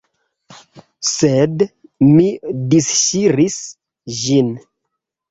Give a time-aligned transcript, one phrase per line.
[1.09, 1.63] Sed
[2.11, 2.25] mi
[2.71, 3.59] disŝiris
[4.23, 4.49] ĝin.